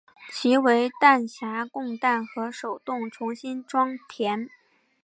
[0.33, 4.49] 其为弹匣供弹和手动重新装填。